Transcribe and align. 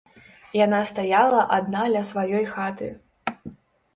Яна 0.65 0.77
стаяла 0.91 1.41
адна 1.57 1.83
ля 1.95 2.01
сваёй 2.11 2.45
хаты. 2.53 2.87